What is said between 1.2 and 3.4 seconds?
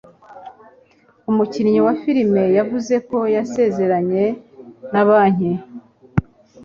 Umukinnyi wa filime yavuze ko